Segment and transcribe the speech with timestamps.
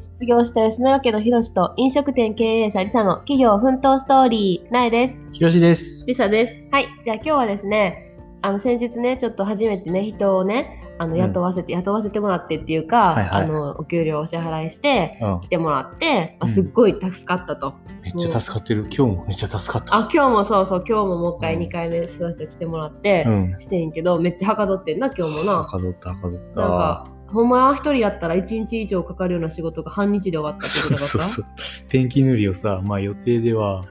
[0.00, 5.20] 失業した吉永家のひろしと飲食店経営者りさの企業奮闘ストーリー、なえです。
[5.30, 6.06] ひろしです。
[6.06, 6.54] リサです。
[6.72, 6.88] はい。
[7.04, 15.48] じゃあ今日はですね、あの先日ね、ちょっと初めてね、人をね、あのうん雇わせて、雇わせてもらってっていうか、はいはいあの、お給料をお支払いして、うん来。
[15.48, 17.74] てもらって、まあうんすっごい助かったと。
[18.02, 18.84] めっちゃ助かってる。
[18.84, 19.94] 今日もめっちゃ助かった。
[19.94, 23.56] あ、今日もそうそう、今日ももう一回うん2回目その人来てもらって、うん。
[23.58, 25.58] してんけど、めっちゃはかどってんな、今日もな。
[25.58, 26.60] はかどった、はかどった。
[26.62, 31.44] なんか、ほんまは一人やったら1日以上かかるような仕事が半日で終わったってことだそうそう。
[31.88, 33.84] ペンキ塗りをさ、まあ予定では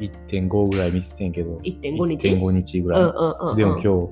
[0.00, 2.80] 1.5ぐらい見ててんけど、1.5日1.5日？
[2.82, 3.02] ぐうんらい。
[3.02, 3.56] うんうんうん。
[3.56, 4.10] でも今日、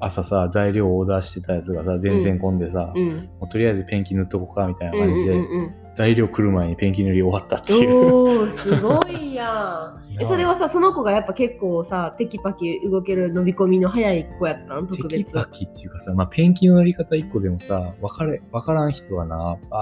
[0.00, 3.30] 朝さ、材料をオーダーしてたやつがさ、全然混んでさ、うん。
[3.40, 8.50] もうとりあえずペンキ塗っとこうかみたいなうん感じで、うんうん材料来る前にペンキ塗り終わったっていう。
[8.50, 10.04] すごいやん。
[10.20, 14.86] えそれはさその子がやっぱ結構さテキパキ動ける伸び込みの早い子やったん？
[14.86, 15.16] 特別。
[15.16, 19.36] テキパキっていうかさ、まあ、ペンキの塗り方一個でもさ、分かれ、分からん人はな、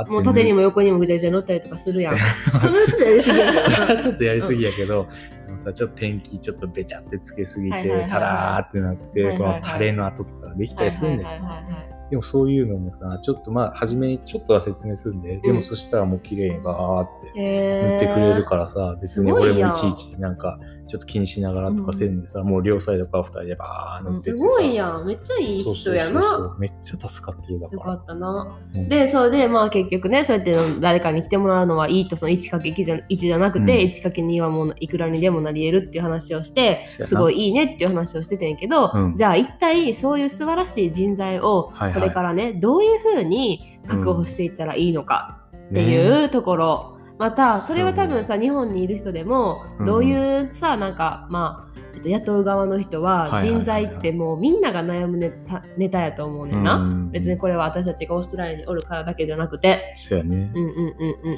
[0.08, 0.56] もう縦にも。
[0.56, 2.16] も横にもぐちゃぐちゃ乗ったりとかするやん。
[2.60, 5.06] その人やりすぎや ちょっとやりすぎやけど、
[5.46, 20.58] でもさ、ちょっとペンキちょっとべちゃってつけすぎて、タラーってなって、はいはいはいこのタレの跡とかできたりするんだよはいはいはいはいでもそういうのもさ、ちょっとまあ、初めにちょっとは説明するんで、でもそしたらもう綺麗にバーって塗ってくれるからさ、別に俺もいちいちなんか、
[20.92, 25.06] ちょっと気にしながらとかせんでさ、もう両サイドから二人でバーすごいやん。
[25.06, 26.54] めっちゃいい人やな。
[26.58, 27.72] めっちゃ助かってるだか。
[27.72, 28.58] よからったな。
[28.74, 28.90] うん。
[28.90, 33.90] でそれでまあ結局ねそうやって誰かに来てもらうのはいいとその 1×1 じゃ1じゃなくて、うん。
[33.92, 39.16] 1×2 はもういくらにでもなり得るっていう話をしてすごいいいねっていう話をしててんけど、うん。
[39.16, 42.00] じゃあ一体そういう素晴らしい人材をはいはい。
[42.00, 45.38] これからね、どういうふうに確保していったらいいのか
[45.70, 46.24] っていね。
[46.26, 49.86] うところ、またそれは多分さ日本にいる人でもうん。
[49.86, 57.10] どういうさ、なんかまあえっと雇う側の人は人材ってもうみんなが悩むネタネタやと思うねんな、うん。
[57.12, 59.94] 別にこれは私たちがオーストラリアにおるからだけじゃなくて。
[59.96, 60.50] そうやね。
[60.52, 60.94] うんうんうん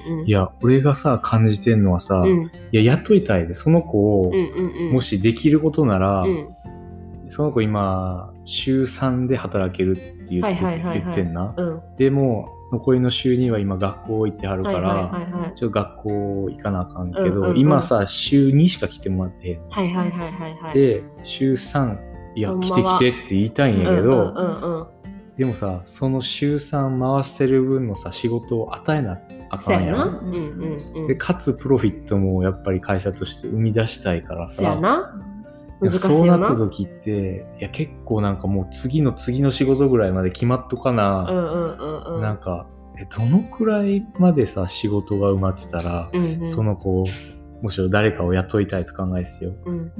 [0.08, 0.26] うんうん。
[0.26, 2.44] いや、俺がさ、感じてんのはさ、うん。
[2.44, 4.92] いや、雇いたいで、その子を、うんうんうん。
[4.94, 6.48] もしできることなら、うん。
[7.28, 11.02] その子今、週3で働けるって言って,、はいはいはいはい。
[11.02, 11.52] 言ってんな。
[11.54, 11.80] うん。
[11.98, 19.68] でも、残りの週には今学校行ってはるから、ちょっと学校行かなあかんけど、今さ、週2しか来てもらってへん。
[19.68, 21.98] はいはいはいはいはいで、週3、
[22.34, 24.88] いや、来て来てって言いたいんやけど、
[25.36, 29.18] でもさ、その週3回せる分のさ、仕事を与えな
[29.50, 29.58] あ。
[29.58, 29.96] かんやん。
[29.96, 31.06] うんうんうん。
[31.06, 35.20] で、かつプロフィットもやっぱり会社として生み出したいからさ、な。
[35.80, 36.38] 難しいそうよな。
[36.38, 42.22] なった時って、いや結構なんかもう次の次の仕事ぐらいまで決まっとかうんな、うんうんうん。
[42.22, 42.66] なんか、
[42.98, 47.04] え、どのくらいまでさ、仕事が埋まってたら、うんうん、その子、
[47.62, 49.52] むしろ誰かを雇いたいと考えててよ。
[49.66, 49.92] うん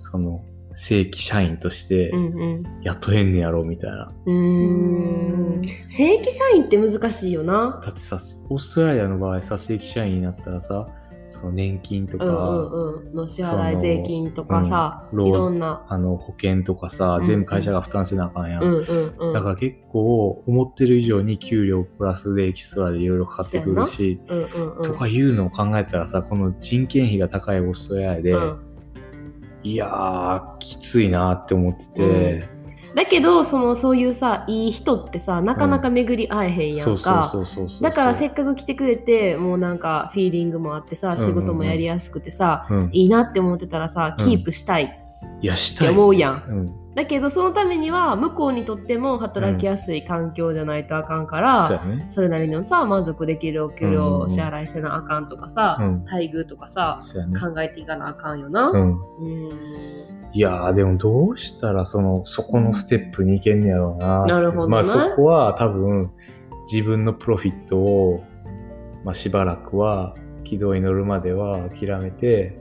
[0.00, 0.42] その、
[0.74, 4.12] 正規社員としてうんうん雇えんねやろ、みたいな。
[4.26, 7.80] うーん正規社員って難しいよな。
[7.82, 8.18] だってさ、
[8.48, 10.88] オーストラリアの場合さ、正規社員になったらさ、
[11.28, 13.12] その年金とか、うんうんうん。
[13.14, 15.86] の支払い税金とかさ、そのいろんな。
[15.88, 18.62] あの保険とかさうん、全部会社が負担せなあかんやん。
[18.62, 19.32] うんうんうん。
[19.32, 24.82] だから結構思ってる以上に給料プラスでエキストラでいろいろかかってくるし、うんうんうん。
[24.82, 28.68] とかいうのを考えたらさ、この人件費が高いオーストラリアで、うん
[29.64, 32.48] いやー、きついなって思ってて、
[32.98, 37.32] だけどそのそういうさいい人ってさなかなか巡り会えへんやんか。
[37.80, 44.88] だからせっかく来てくれてもうなんかフィーリングもあってさうんうん仕事もやりやすくてさ、うん、いいなって思ってたらさうんキープしたいっ
[45.40, 45.88] いや、したい。
[45.88, 46.74] て思うやん。
[46.98, 52.04] うん、だけどそのためには向こうにとっても働きやすい環境じゃないとあかんから、そうやね。
[52.08, 57.38] それなりのさ満足できるお給料をお支払いせなあかんとかさ、うん待遇とかさね。
[57.38, 58.70] 考えていかなあかんよな。
[58.70, 59.00] うん。
[59.20, 59.98] うん
[60.32, 66.12] いやーでもどうしたらそのそこのステップに行けんねやろうななるほどねまあそこは多分
[66.70, 68.24] 自分のプロフィットを、
[69.04, 70.14] まあ、しばらくは
[70.44, 72.58] 軌道に乗るまでは諦めて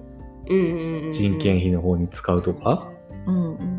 [0.48, 2.90] 人件費の方に使うとか、
[3.26, 3.77] うんうんうん。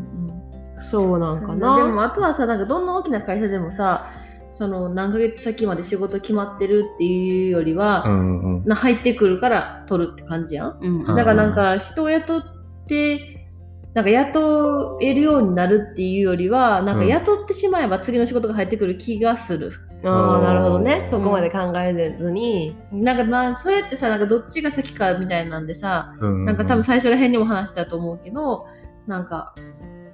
[0.79, 1.85] そうなんかでな。
[1.87, 4.09] もあとはさなんかどんな大きな会社でもさ
[4.51, 8.65] その何ヶ月先まで仕事決まってるっていうよりは、うんうん。
[8.65, 10.79] な入ってくるから取るって感じやん。
[10.81, 10.99] うん。
[11.01, 12.43] うんだからなんか人を雇っ
[12.87, 13.47] て
[13.93, 17.07] なんか雇えるようになるっていうよりはなんかうん。
[17.07, 19.71] 雇ってしまえば次の仕事が入ってくる気がする。
[20.03, 21.01] ああなるほどね。
[21.03, 26.45] うんそこまで考えずに、なんかなそれってさなんかどっちが先かみたいなんでさうん。
[26.45, 28.65] なんか多分最初ら辺にも話したと思うけど
[29.07, 29.53] なんか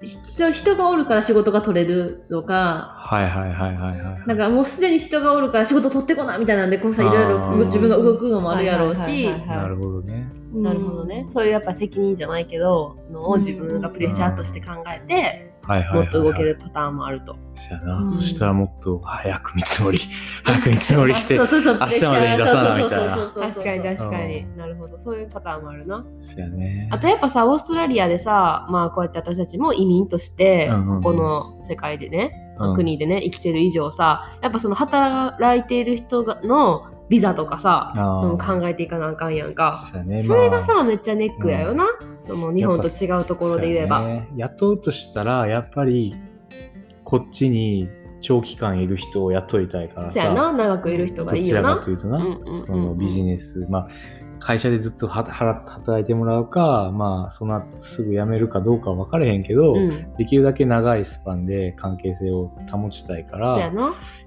[0.06, 2.96] 人人がおるから仕事が取れるとか。
[2.98, 4.28] はいはいはいはいはい。
[4.28, 9.30] なんかもうすでに人がおるから仕事取ってこなみたいなんでこうさいろいろ自分が動くのもあるやろうし。
[9.48, 10.30] なるほどね。
[10.54, 16.06] なるほどね、そういうやっぱ責任じゃないけどのを自分がプレッシャーとして考えてはいはいはいはい。
[16.06, 17.36] もっと動けるパターンもあると。
[17.56, 18.10] そやな、うん。
[18.10, 20.00] そしたらもっと早く見積もり。
[20.44, 23.18] 早く見積もりしてそうそうそう明日までに出さなみたいな。
[23.18, 24.58] そうそうそうそう確かに確かうに。
[24.58, 24.98] なるほど。
[24.98, 26.06] そういうパターンもあるな。
[26.18, 26.88] そやね。
[26.92, 31.02] あとやっぱさ、オーストラリアでさ、まあこうやって私たちも移民として、うんうんうん。
[31.02, 32.76] ここの世界でね、うん。
[32.76, 37.94] 国でね、生きてる以上さ、やっぱその働いている人がのビザとかさ、
[38.40, 39.80] 考えていかなあかんやんか。
[40.06, 41.86] ねそれがさ、まあめっちゃネックやよな。
[42.22, 44.02] その日本と違うところで言えば。
[44.02, 46.16] ね雇うとしたらやっぱり
[47.04, 47.88] こっちに
[48.22, 51.92] 長期間いる人を雇いたいからさそうやな、長くいる人がいいよなどちらか。
[51.92, 53.88] というとな、うんうんうんうんそのビジネス、まあ、
[54.40, 63.72] 会社でずっと働いてもらうか、まあ、その後すぐ辞めるかどうかは分からへんけど、うん、できるだけ長いスパンで関係性を保ちたいから。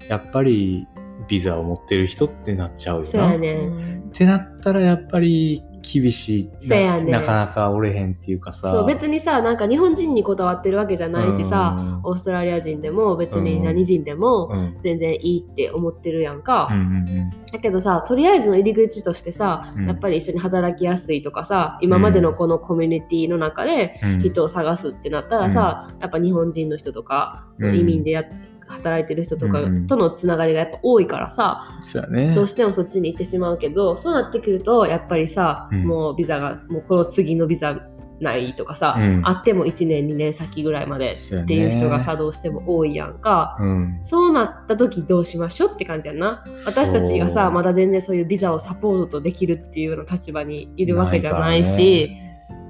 [0.07, 0.87] やっぱり
[1.27, 3.37] ビザを持ってる人ってなっちゃうよな。
[3.37, 3.99] ね。
[4.09, 7.11] ってなったらやっぱり厳しいそうやね。
[7.11, 8.71] ななかなかおれへんっていうかさ。
[8.71, 11.99] そう、別にさ、なんか日本人にこだわってるわけじゃないしさ、うん。
[12.03, 14.77] オーストラリア人でも別に何人でもうん。
[14.81, 16.69] 全然いいって思ってるやんか。
[16.71, 19.87] うんうんだけどさ、とりあえずの入り口としてさ、うん。
[19.87, 28.25] やっぱり一緒に働きやすいとかさ、今までのこのコミュニティの中でうん人を探すってなったらさ、やっぱ日本人の人とか、移民でやっ
[28.69, 32.35] 働いてる人とかうんとのつながりがやっぱ多いからさ、そうやね。
[32.35, 35.85] どうしてもそっちに行ってしまうけどそうなってくるとやっぱりさ、うん。
[35.85, 37.79] もうビザがもうこの次のビザ
[38.19, 39.21] ないとかさ、うん。
[39.25, 43.57] あっても1年2年先ぐらいまでっていう人がさどうしても多いやんか。
[43.59, 44.01] うん。
[44.03, 46.45] そうなった時どうしましょうって感じやんな。
[46.65, 52.11] 私たちがさまだ全然そういうビザをサポートできるっていうような立場にいるわけじゃないないし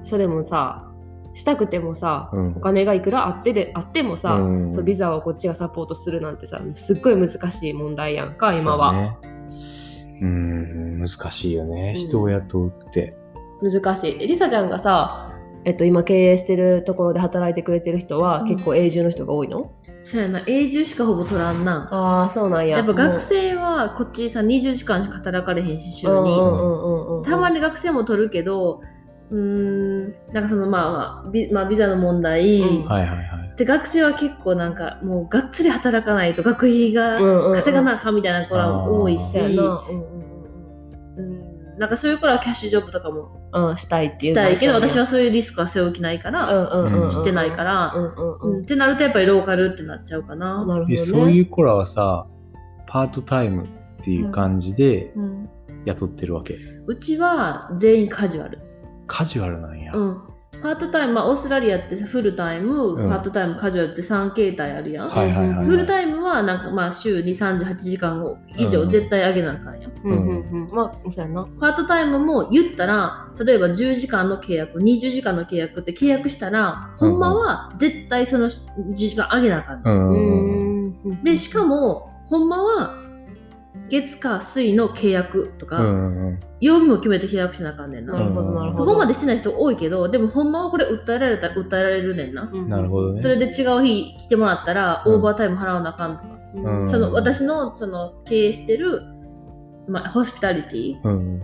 [0.01, 0.88] それもさ
[1.39, 2.53] したくてもさ、うん。
[2.57, 4.71] お金がいくらあってであってもさ、うん。
[4.71, 8.91] そうビザをこっちがサポートするなんてさすっごい難しい問題やんか今は。
[8.91, 9.17] そうね。
[10.21, 12.01] うん難しいよね、うん。
[12.01, 13.15] 人を雇うって。
[13.61, 14.27] 難しい。
[14.27, 18.47] りさちゃんがさ、えっと、今経営してるところで働いてくれてる人は、うん。
[18.49, 19.71] 結構永住の人が多いの？
[20.01, 20.43] そうやな。
[20.47, 21.87] 永住しかほぼ取らんな。
[21.91, 22.77] ああそうなんや。
[22.77, 27.23] やっぱ学生はこっちさ20時間しか働かれへんし週に、うんうんうんうんうん。
[27.23, 28.81] たまに学生も取るけど
[29.29, 30.33] うーん。
[30.33, 32.85] なんかそのまあまあビ,、まあ、ビザの問題、うん。
[32.85, 33.53] はいはいはい。
[33.57, 37.17] で学生は結構なんかもうがっつり働かないと学費が
[37.55, 41.43] 稼がなあかんみたいな子らも多いし、そうんうん。
[41.43, 41.49] うん
[41.79, 43.39] なんかそういう子らはキャッシュジョブとかも。
[43.77, 44.33] したいっていう。
[44.33, 47.11] したいけど私は、はそういうリスクは背負う気ないから、うんうんうんうん。
[47.11, 48.63] してないから、うんうんうんうん。
[48.63, 50.65] ってなるとやっぱりローカルってなっちゃうかな。
[50.65, 52.27] なるほどそういう子らはさ
[52.85, 53.67] パートタイムっ
[54.03, 55.49] ていう感じでうん。
[55.85, 58.59] 雇ってるわけ、うちは全員カジュアル。
[59.09, 60.21] カジュアルなんや、うん。
[60.61, 65.09] パートタイム、まあ、オーストラリアってフルタイム、うんパートタイム、カジュアルって3形態あるやん。
[65.09, 69.91] はいはいはいはいフルタイムはなんかまあ週2、38時間以上うん絶対上げなあかんやん。
[70.03, 70.71] うんうんうん。
[70.71, 71.47] まあ、そうやな。
[71.59, 79.81] パートタイムも言ったら、例えば10時間の契約、20時間の契約って契約したら、ほんまは絶対その時間上げなあかん。
[79.85, 80.13] うんう
[81.05, 81.23] うんん。
[81.23, 83.08] で、しかも、ほんまは
[83.89, 88.11] 月火水の契約とか、うんうん曜日も決めて契約しなあかんねんな。
[88.11, 88.85] なるほどなるほど。
[88.85, 92.49] ここまでしない人多いけど、でもほんまはこれ訴えられたら訴えられるねんな。
[92.51, 96.29] うんなるほどねそれで違う日来てもらったら、うんオーバータイム払わなあかんとか。
[96.55, 99.03] うんうんその私のその経営してる、
[99.87, 101.41] まあ、ホスピタリティ、うん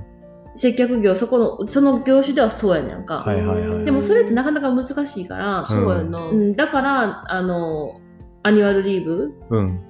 [0.55, 3.17] 接客業、そこの、その業種ではそうやねんか。
[3.17, 6.21] はいはいはいでもそれってなかなか難しいから、そうやな。
[6.23, 7.99] うん、だから、あの、
[8.43, 9.81] アニュアルリーブ、うんうん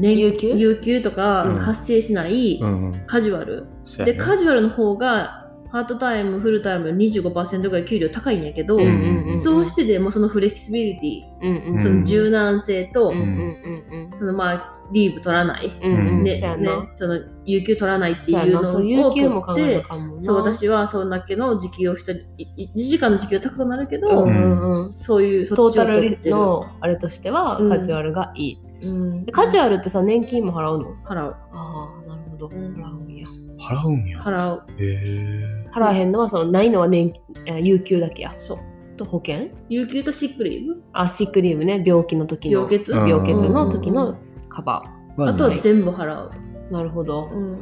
[0.00, 0.54] 年有給？
[0.56, 3.56] 有給とかうん発生しないうんうんカジュアル。
[3.56, 16.24] で、そうやねカジュアルの方が、パートタイム、フルタイム25%ぐらい給料高いんやけど、うんうんうんそうしてでもそのフレキシビリテうんうんィ、その柔軟性と、うんうんうんそのまあ、リーブ取らない、うんうんうん。
[16.24, 18.32] ねねな。、その有給取らないって。
[18.32, 20.20] いうのをそう有給も考取ってえ。
[20.20, 22.24] そう、私はそんだけの時給を一人、
[22.56, 24.94] 1時間の時給高くなるけど、うんうんうん。
[24.94, 26.18] そういう、そトーっちをタル。
[26.30, 28.58] のあれとしてはうんカジュアルがいい。
[28.82, 30.94] うんでカジュアルってさ、年金も払うの？
[31.04, 31.36] 払う。
[31.52, 32.48] ああ、なるほど。
[32.48, 33.26] ん払うんや。
[33.58, 34.62] 払うんや払う。
[34.78, 37.12] へえ払わへんのは、その、ないのは年、
[37.46, 38.34] え有給だけや。
[38.36, 38.58] そう。
[38.96, 39.50] と保険？
[39.68, 41.82] 有給とシックリーブあ、シックリーブね。
[41.86, 42.62] 病気の時の。
[42.62, 44.16] 病欠うん病欠の時の
[44.48, 44.84] カバ
[45.16, 46.30] まあとは全部払う。
[46.70, 46.72] ー。
[46.72, 47.30] なるほど。
[47.32, 47.60] うん。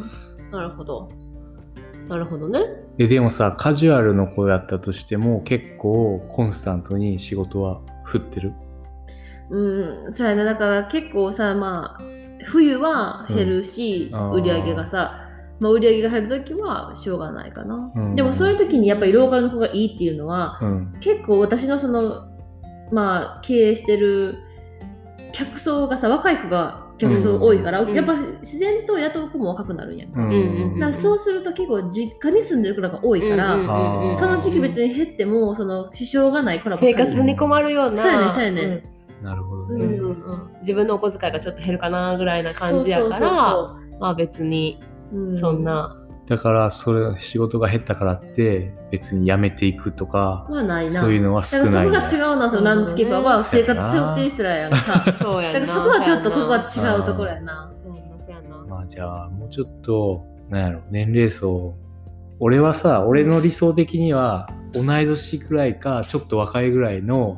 [0.50, 1.08] なるほど。
[2.08, 2.60] なるほどね。
[2.98, 8.52] えでもさカジュアルの子だったとしても結構コンスタントに仕事は振ってる？
[9.50, 10.44] うん、そうやね。
[10.44, 12.02] だから結構さ、まあ、
[12.44, 14.30] 冬は減るし、うん。
[14.32, 15.22] 売り上げがさ、
[15.58, 17.92] まあ、売り上げが減るときはしょうがないかな。
[17.94, 18.14] うん。
[18.16, 20.96] でもそういう時にやっぱりローカルの方がいいっていうのは、うん。
[21.00, 22.28] 結構私のその、
[22.92, 24.38] まあ、経営してる
[25.32, 27.94] 客層がさ若い子が客層多いから、うん。
[27.94, 30.30] やっぱ自然と雇う子も若くなるんやんか、うん。
[30.30, 30.34] う
[30.76, 33.54] んだからそうすると結構実家に住んでる子らが多いから、
[34.18, 38.02] その時期別に減ってもその支障がない子らばっか生り活に困るような。
[38.02, 38.95] そうやねそうやね
[39.26, 39.84] なるほどうんね。
[39.96, 40.50] うんうん。
[40.60, 44.80] 自分のお小遣いがちょっと減るかなぐらいな感じやからそまあ別に
[45.12, 51.00] うそんな、だから、それ、仕事が減ったからって、別に辞めていくとか、まあないな。
[51.00, 52.06] そういうのは少だからない。
[52.08, 55.60] そこが違うなそのランドスケーパーは生活背負ってる人らやんかそうやな。
[55.60, 57.68] だからそこはちょっとここは違うところやな。
[57.70, 61.74] そうやなそうやなまあじゃあ、もうちょっと、なんやろ、年齢層。
[62.40, 67.36] 俺はさ、俺の理想的には、同い年ぐらいか、ちょっと若いぐらいの、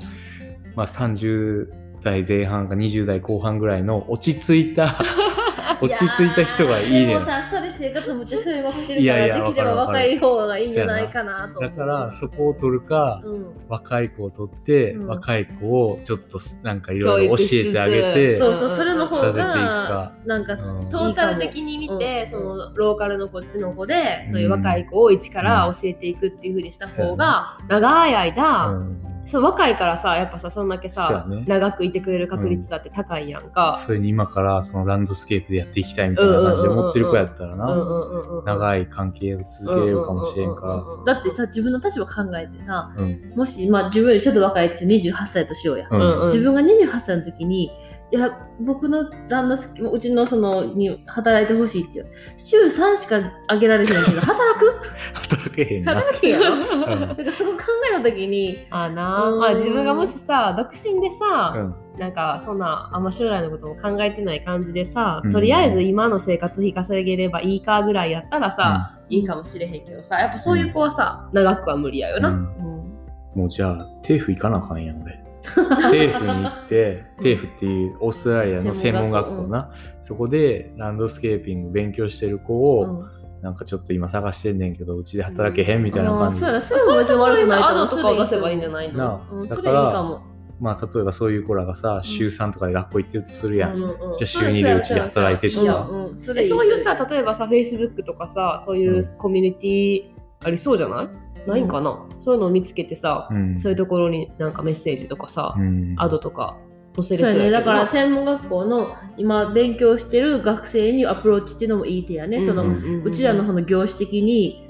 [0.74, 4.96] まあ30代前半か20代後半ぐらいの落ち着いた、
[5.80, 7.04] 落ち着いた人がいいね。
[7.04, 7.20] んでも。
[7.20, 13.46] さそれ生活むっちゃそういうまくてるいやいやからできれば若い方がいいんじゃないかなとだから、そこを取るか、うん。
[13.68, 15.06] 若い子を取って、うん。
[15.06, 20.12] 若い子をちょっとなんかいろいろ教えてあげて、そうそうそれの方がか。
[20.24, 20.88] なんかうん。
[20.88, 31.44] トータル的に見て、うんそのローカルのこっちの子で、そういう若い子を一から教えていくっていう風にした方が、長い間、うんそう若いからさやっぱさそんだけさ、やね。
[31.46, 33.82] 長くいてくれる確率だって高いやんか。
[33.84, 41.04] それに今からそのランドスケープでやっていきたいみたいな感じで思ってる子やったらな、うんうんうんうん、長い関係を続けれるかもしれんから、うんうんうんうん。
[41.04, 43.32] だってさ自分の立場考えてさうん。
[43.36, 46.00] もし、まあ、自分よりちょっと若い人28歳としようや、うん。
[46.00, 47.70] うんうん自分が28歳の時に
[48.10, 52.06] いや僕の旦那スケうちのそのに働いてほしいって
[52.38, 54.80] 週3しかあげられへんけど働く？
[55.12, 55.94] 働けへんな。
[55.94, 56.54] 働けへんやろ？
[56.54, 57.00] うん。
[57.00, 57.58] だからそこ考
[57.92, 59.18] えた時にあな。
[59.18, 59.40] あ、うん。
[59.40, 61.74] まあ自分がもしさ独身でさ、うん。
[62.00, 65.30] なんかそんなあんま将来のことも考えてない感じでさ、うん。
[65.30, 72.30] とりあえず今の生活費稼げればいいかぐらいやったらさ、いいかもしれへんけどさやっぱそういう子はさ、長くは無理やよな。
[72.30, 72.36] うん。
[72.36, 73.42] うん。
[73.42, 75.17] もうじゃあ、テーフ行かなあかんやん、俺。
[75.42, 83.18] テーフに行って、テーフっていうオーストラリアの専門学校な、そこでランドスケーピング勉強してる子を、うん。
[83.40, 86.40] なんかちょっと今探してんねんけど、うちで働けへんみたいな感じ。
[86.40, 86.46] で。
[86.46, 88.10] あーそうやなそれも別に悪くないアドと思う。
[88.10, 89.20] とかを出せばいいんじゃないの？
[89.30, 89.44] う。
[89.44, 90.22] ん、だそかられいいかも。
[90.58, 93.76] まあ、例えばそういう子らがさ、週3とかで学校行ってるとするやん。
[93.76, 95.88] うんうんじゃあ週2でうちで働いてとか。
[95.88, 101.08] うんうん、そういうさ例えばさ Facebook とかさそういうコミュニティありそうじゃない、
[101.46, 103.58] ないんかな、そういうのを見つけてさ、うん。
[103.58, 105.94] そういうところになんかメッセージとかさ、うん。
[105.98, 106.56] アドとか
[106.94, 112.64] 載せれそうやね、だからせ専門学校の今勉強してる学生にアプローチっていうのもいい手やね、その
[113.04, 114.67] うちらのその業種的に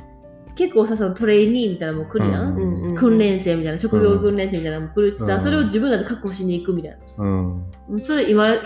[0.59, 5.41] 結構さそのトレーニーみたいなのも来るやん、うん訓練生みたいな職業訓練生みたいなのも来るしさ、うん。
[5.41, 6.99] それを自分らで確保しに行くみたいな。
[7.19, 7.65] うん。
[7.91, 8.03] うん。
[8.03, 8.59] それ今はい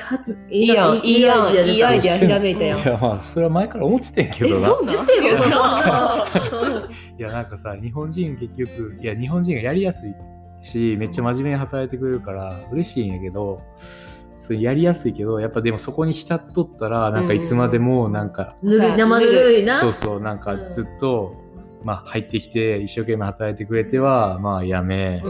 [0.50, 4.66] いいやんいいやんいいアイデアひらめいたやんいや、まあ、それは前から思っててんけえどな。
[4.66, 5.06] そうなん？
[5.06, 5.32] てよいや
[7.18, 10.14] いや、なんかさ、日本人結局、いや、日本人がやりやすい
[10.60, 13.60] し、めっちゃ真面目に働いてくれるから、嬉しいんやけど、
[14.36, 19.80] それやりやすいけど、やっぱでもそこに浸っとったら、なんかいつまでも、なんか、ぬるい生ぬるいな。
[19.80, 21.41] そうそう、なんかずっと、
[21.84, 25.22] まあ、入ってきて、一生懸命働いてくれては、まあ、やめ、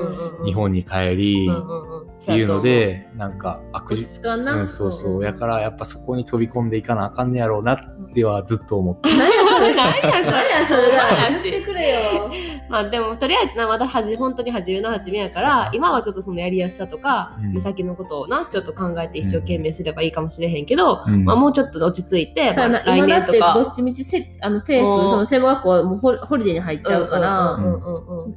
[0.44, 5.24] 日本に帰り、っていうので、なんか、悪落事かんな、うん、そうそう。
[5.24, 9.08] やから、やっぱそこに飛び込んでいかなあかんねやろうなってはずっと思って。
[9.74, 10.96] 何やそれ。
[10.96, 12.30] 何やそれ言ってくれよ。
[12.68, 17.52] まあでもとりあえずなまだはじ本当に初めの初めやから今はちょっとそのやりやすさとか、うん。
[17.52, 21.24] 目先のことをなちょっと考えて一生懸命すればいいかもしれへんけど、うん。
[21.24, 28.34] まあ、もうちょっと落ち着いて、まあ来今だってど年とかっちみちせあのテーもうフその専門学校はもうホホリデーに入っちゃうから、うんうんうんうん。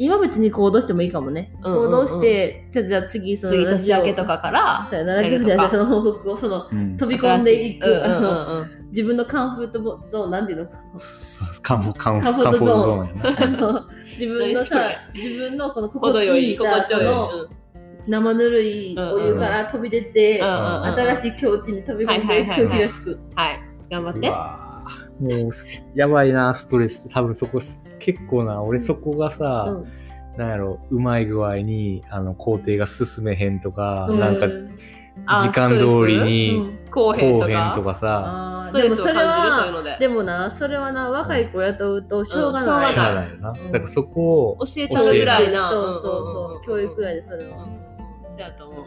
[0.00, 1.90] 今別に行動してもいいかもね、うんうんうん。
[1.90, 6.96] 行動してちょっとじゃあ次その次年明けとかからそうやなラジオでその報告をそのうん。
[6.96, 10.98] 飛び込んでいく、うんうんうん自分のカンフートゾーンなんていうの？
[10.98, 13.08] そうカンフカンフカンフートゾーン。
[13.08, 13.72] カンフートゾーンやな。
[13.72, 17.48] あの自分のさ自分のこの心地いいさ心地よい、この
[18.06, 20.46] 生ぬるいお湯から飛び出て、うん。
[20.46, 20.58] うんうん
[20.94, 22.76] 新しい境地に飛び込んでいくはいはいはいはい。
[22.78, 23.60] ひろしくはい。
[23.90, 24.30] 頑張って。
[25.20, 27.10] もうす、やばいな、ストレス。
[27.10, 27.58] 多分そこ、
[27.98, 30.38] 結構な、俺そこがさ、うん。
[30.38, 34.20] なんやろ、うまい具合に、あの、工程が進めへんとか、うん。
[34.20, 34.48] なんか、あ
[35.36, 39.96] 時間通りうに、んこうへんこうへとかさ、でもそれトレスを感じるそういうはので。
[39.98, 42.66] でもなそれはな若い子雇うとしょうがうん。
[42.66, 43.50] ない、しょうがないよな。
[43.50, 43.72] うん。
[43.72, 47.66] だからそこを、教えちゃうぐらいなそうそうそう、教育やでそれは、
[48.30, 48.84] そうやと思う、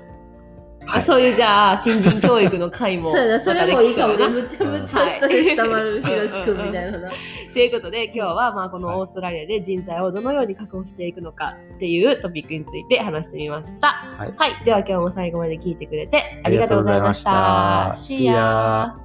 [0.85, 1.01] はい。
[1.01, 4.27] あそういうじゃあ新人教育の会も そうやなそれもいいかもね。
[4.27, 6.91] むちゃむちゃストレス溜まるひろしくんみたい。
[6.91, 7.09] なな
[7.53, 13.87] ということで今日はまあこのオーストラリアで人材をどのように確保していくのかっていうトピックについて話してみました。
[14.17, 17.31] はいはい、では今日も最後まで聞いてくれてありがとうございました。
[17.31, 19.00] ありがとうございました See ya!